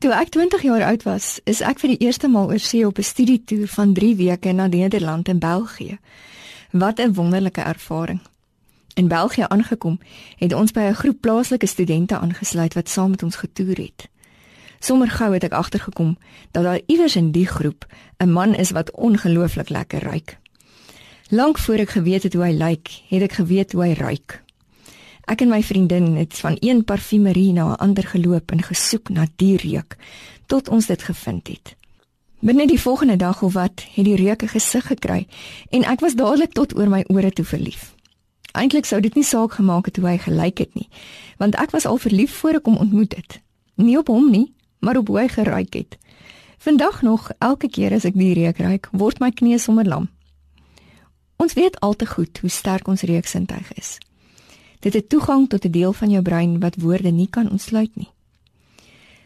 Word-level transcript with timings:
Toe 0.00 0.14
ek 0.16 0.30
20 0.32 0.62
jaar 0.64 0.80
oud 0.86 1.02
was, 1.04 1.24
is 1.44 1.58
ek 1.60 1.82
vir 1.82 1.90
die 1.92 2.06
eerste 2.06 2.28
maal 2.32 2.48
oor 2.48 2.62
see 2.64 2.86
op 2.88 2.96
'n 2.98 3.04
studietoer 3.04 3.68
van 3.68 3.92
3 3.92 4.14
weke 4.16 4.52
na 4.52 4.66
Nederland 4.66 5.28
en 5.28 5.38
België. 5.38 5.98
Wat 6.72 6.98
'n 6.98 7.12
wonderlike 7.12 7.60
ervaring. 7.60 8.20
In 8.94 9.08
België 9.08 9.44
aangekom, 9.48 10.00
het 10.36 10.52
ons 10.52 10.72
by 10.72 10.80
'n 10.80 10.94
groep 10.94 11.20
plaaslike 11.20 11.66
studente 11.66 12.18
aangesluit 12.18 12.74
wat 12.74 12.88
saam 12.88 13.10
met 13.10 13.22
ons 13.22 13.36
getoer 13.36 13.76
het. 13.76 14.08
Sommer 14.78 15.10
gou 15.10 15.32
het 15.32 15.44
ek 15.44 15.52
agtergekom 15.52 16.18
dat 16.50 16.62
daar 16.62 16.80
iewers 16.86 17.16
in 17.16 17.30
die 17.30 17.46
groep 17.46 17.86
'n 18.16 18.32
man 18.32 18.54
is 18.54 18.70
wat 18.70 18.90
ongelooflik 18.90 19.68
lekker 19.68 20.02
ruik. 20.02 20.38
Lank 21.28 21.58
voor 21.58 21.74
ek 21.76 21.90
geweet 21.90 22.22
het 22.22 22.32
hoe 22.32 22.44
hy 22.44 22.52
lyk, 22.52 22.88
het 23.08 23.22
ek 23.22 23.32
geweet 23.32 23.72
hoe 23.72 23.84
hy 23.84 23.92
ruik. 23.92 24.42
Ek 25.30 25.44
en 25.44 25.52
my 25.52 25.60
vriendin 25.62 26.16
het 26.18 26.34
van 26.42 26.56
een 26.58 26.84
parfumerie 26.84 27.52
na 27.52 27.64
'n 27.70 27.78
ander 27.78 28.06
geloop 28.06 28.50
en 28.50 28.62
gesoek 28.62 29.08
na 29.08 29.26
die 29.36 29.56
reuk 29.56 29.96
tot 30.46 30.68
ons 30.68 30.86
dit 30.86 31.02
gevind 31.02 31.46
het. 31.48 31.76
Binne 32.40 32.66
die 32.66 32.80
volgende 32.80 33.16
dag 33.16 33.42
of 33.42 33.52
wat 33.52 33.86
het 33.94 34.04
die 34.04 34.16
reuk 34.16 34.42
'n 34.42 34.48
gesig 34.48 34.86
gekry 34.86 35.26
en 35.70 35.84
ek 35.84 36.00
was 36.00 36.14
dadelik 36.14 36.52
tot 36.52 36.76
oor 36.76 36.88
my 36.88 37.04
ore 37.06 37.30
toe 37.30 37.44
verlief. 37.44 37.94
Eintlik 38.52 38.84
sou 38.84 39.00
dit 39.00 39.14
nie 39.14 39.24
saak 39.24 39.52
gemaak 39.52 39.84
het 39.84 39.96
hoe 39.96 40.08
hy 40.08 40.18
gelyk 40.18 40.58
het 40.58 40.74
nie, 40.74 40.88
want 41.36 41.54
ek 41.54 41.70
was 41.70 41.86
al 41.86 41.96
verlief 41.96 42.32
voor 42.32 42.54
ek 42.54 42.64
hom 42.64 42.76
ontmoet 42.76 43.16
het. 43.16 43.40
Nie 43.74 43.98
op 43.98 44.06
hom 44.06 44.30
nie, 44.30 44.52
maar 44.78 44.96
op 44.96 45.06
hoe 45.06 45.18
hy 45.18 45.28
geruik 45.28 45.74
het. 45.74 45.98
Vandag 46.58 47.02
nog, 47.02 47.30
elke 47.38 47.68
keer 47.68 47.92
as 47.92 48.04
ek 48.04 48.14
die 48.14 48.34
reuk 48.34 48.58
ruik, 48.58 48.88
word 48.92 49.18
my 49.18 49.30
knie 49.30 49.58
sommer 49.58 49.84
lam. 49.84 50.08
Ons 51.36 51.52
weet 51.52 51.80
al 51.80 51.96
te 51.96 52.06
goed 52.06 52.38
hoe 52.38 52.50
sterk 52.50 52.88
ons 52.88 53.02
reuksintuig 53.02 53.72
is. 53.72 53.98
Dit 54.80 54.92
het 54.92 55.08
toegang 55.08 55.48
tot 55.48 55.64
'n 55.64 55.70
deel 55.70 55.92
van 55.92 56.10
jou 56.10 56.22
brein 56.22 56.60
wat 56.60 56.76
woorde 56.76 57.10
nie 57.10 57.28
kan 57.28 57.50
ontsluit 57.50 57.96
nie. 57.96 58.08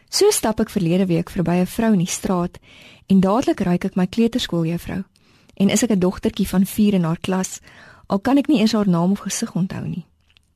So 0.08 0.30
stap 0.30 0.60
ek 0.60 0.70
verlede 0.70 1.06
week 1.06 1.30
verby 1.30 1.50
'n 1.60 1.66
vrou 1.66 1.92
in 1.92 1.98
die 1.98 2.06
straat 2.06 2.58
en 3.06 3.20
dadelik 3.20 3.60
ruik 3.60 3.84
ek 3.84 3.94
my 3.94 4.06
kleuterskooljuffrou. 4.06 5.02
En 5.54 5.68
is 5.68 5.82
ek 5.82 5.90
'n 5.90 5.98
dogtertjie 5.98 6.48
van 6.48 6.66
4 6.66 6.94
in 6.94 7.04
haar 7.04 7.18
klas, 7.20 7.60
al 8.06 8.18
kan 8.18 8.36
ek 8.36 8.46
nie 8.46 8.60
eens 8.60 8.72
haar 8.72 8.88
naam 8.88 9.10
of 9.10 9.18
gesig 9.18 9.54
onthou 9.54 9.86
nie. 9.86 10.04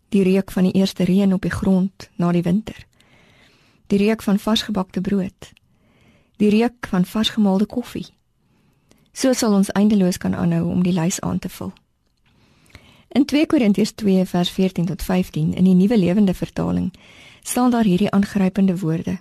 Die 0.09 0.23
reuk 0.23 0.51
van 0.51 0.63
die 0.63 0.73
eerste 0.73 1.05
reën 1.05 1.33
op 1.33 1.43
die 1.43 1.51
grond 1.51 2.11
na 2.17 2.33
die 2.33 2.43
winter. 2.43 2.87
Die 3.87 3.99
reuk 3.99 4.23
van 4.23 4.39
varsgebakte 4.39 5.01
brood. 5.01 5.53
Die 6.37 6.49
reuk 6.49 6.87
van 6.89 7.05
varsgemaalde 7.05 7.67
koffie. 7.67 8.07
So 9.13 9.33
sal 9.33 9.53
ons 9.53 9.71
eindeloos 9.71 10.19
kan 10.19 10.35
aanhou 10.35 10.71
om 10.71 10.83
die 10.83 10.93
lys 10.93 11.21
aan 11.21 11.39
te 11.39 11.49
vul. 11.49 11.73
In 13.09 13.25
2 13.25 13.47
Korintiërs 13.47 13.93
2 13.93 14.25
vers 14.25 14.51
14 14.51 14.85
tot 14.85 15.03
15 15.03 15.55
in 15.55 15.65
die 15.65 15.75
Nuwe 15.75 15.99
Lewende 15.99 16.35
Vertaling 16.35 16.93
staan 17.43 17.71
daar 17.71 17.85
hierdie 17.85 18.11
aangrypende 18.11 18.79
woorde: 18.79 19.21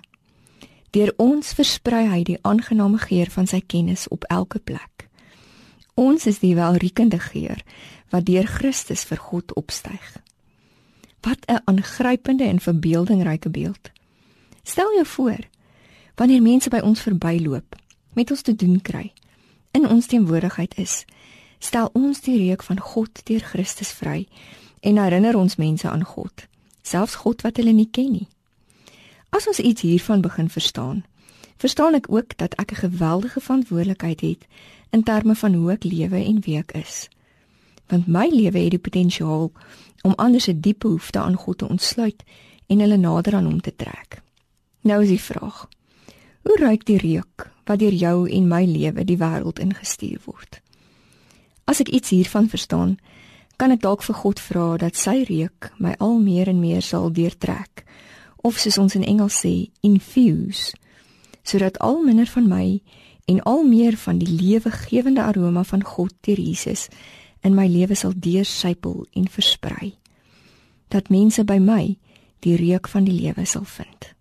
Deur 0.90 1.12
ons 1.16 1.52
versprei 1.52 2.04
hy 2.08 2.22
die 2.22 2.38
aangename 2.42 2.98
geur 2.98 3.30
van 3.30 3.46
sy 3.46 3.62
kennis 3.66 4.08
op 4.08 4.24
elke 4.28 4.58
plek. 4.58 5.08
Ons 5.94 6.26
is 6.26 6.38
die 6.38 6.54
welriekende 6.54 7.18
geur 7.18 7.64
wat 8.12 8.26
deur 8.26 8.46
Christus 8.46 9.04
vir 9.08 9.16
God 9.16 9.54
opstyg. 9.56 10.20
Wat 11.20 11.48
'n 11.48 11.60
aangrypende 11.64 12.44
en 12.44 12.60
verbeeldingryke 12.60 13.50
beeld. 13.50 13.90
Stel 14.62 14.92
jou 14.94 15.06
voor 15.06 15.48
wanneer 16.14 16.42
mense 16.42 16.68
by 16.68 16.78
ons 16.78 17.00
verbyloop, 17.00 17.76
met 18.12 18.30
ons 18.30 18.42
te 18.42 18.54
doen 18.56 18.82
kry, 18.82 19.12
in 19.70 19.88
ons 19.88 20.06
teenwoordigheid 20.06 20.74
is 20.78 21.04
stel 21.58 21.90
ons 21.92 22.20
die 22.20 22.38
reuk 22.38 22.62
van 22.62 22.80
God 22.80 23.20
deur 23.24 23.40
Christus 23.40 23.90
vry 23.92 24.26
en 24.80 24.98
herinner 24.98 25.36
ons 25.36 25.56
mense 25.56 25.88
aan 25.90 26.04
God, 26.04 26.46
selfs 26.82 27.14
God 27.14 27.42
wat 27.42 27.56
hulle 27.56 27.72
nie 27.72 27.90
ken 27.90 28.12
nie. 28.12 28.28
As 29.30 29.46
ons 29.46 29.58
iets 29.58 29.82
hiervan 29.82 30.20
begin 30.20 30.48
verstaan, 30.48 31.04
verstaan 31.58 31.94
ek 31.98 32.06
ook 32.08 32.36
dat 32.36 32.54
ek 32.54 32.72
'n 32.72 32.82
geweldige 32.88 33.40
verantwoordelikheid 33.40 34.20
het 34.20 34.46
in 34.90 35.02
terme 35.02 35.34
van 35.34 35.54
hoe 35.54 35.72
ek 35.72 35.84
lewe 35.84 36.24
en 36.24 36.40
wie 36.40 36.56
ek 36.56 36.72
is. 36.72 37.08
Want 37.86 38.06
my 38.06 38.28
lewe 38.28 38.58
het 38.58 38.70
die 38.70 38.78
potensiaal 38.78 39.52
om 40.02 40.12
ander 40.16 40.40
se 40.40 40.60
diepe 40.60 40.86
behoeftes 40.86 41.22
aan 41.22 41.34
God 41.34 41.58
te 41.58 41.68
ontsluit 41.68 42.22
en 42.66 42.78
hulle 42.78 42.96
nader 42.96 43.34
aan 43.34 43.44
hom 43.44 43.60
te 43.60 43.76
trek. 43.76 44.22
Nou 44.80 45.02
is 45.02 45.08
die 45.08 45.20
vraag: 45.20 45.68
Hoe 46.42 46.56
ruik 46.56 46.84
die 46.84 46.98
reuk 46.98 47.50
wat 47.64 47.78
deur 47.78 47.92
jou 47.92 48.30
en 48.30 48.48
my 48.48 48.64
lewe 48.64 49.04
die 49.04 49.18
wêreld 49.18 49.58
ingestuur 49.58 50.20
word? 50.24 50.60
As 51.68 51.82
ek 51.84 51.90
iets 51.92 52.14
hiervan 52.14 52.48
verstaan, 52.48 52.96
kan 53.60 53.74
ek 53.74 53.82
dalk 53.84 54.04
vir 54.06 54.16
God 54.22 54.40
vra 54.40 54.66
dat 54.80 54.96
sy 54.96 55.20
reuk 55.28 55.68
my 55.76 55.92
al 56.00 56.16
meer 56.22 56.48
en 56.48 56.62
meer 56.62 56.80
sal 56.84 57.10
deurtrek 57.12 57.84
of 58.46 58.56
soos 58.56 58.78
ons 58.78 58.94
in 58.96 59.04
Engels 59.04 59.42
sê, 59.42 59.68
infuse, 59.84 60.72
sodat 61.42 61.76
al 61.84 62.00
minder 62.06 62.28
van 62.30 62.46
my 62.48 62.78
en 63.28 63.42
al 63.50 63.66
meer 63.68 63.98
van 64.00 64.20
die 64.22 64.30
lewegewende 64.30 65.26
aroma 65.26 65.64
van 65.66 65.84
God 65.84 66.14
deur 66.24 66.40
Jesus 66.40 66.86
in 67.44 67.56
my 67.58 67.66
lewe 67.68 67.98
sal 67.98 68.14
deursypel 68.16 69.04
en 69.12 69.28
versprei. 69.28 69.92
Dat 70.88 71.12
mense 71.12 71.44
by 71.44 71.58
my 71.60 71.98
die 72.46 72.56
reuk 72.56 72.88
van 72.88 73.04
die 73.04 73.18
lewe 73.18 73.44
sal 73.44 73.66
vind. 73.68 74.14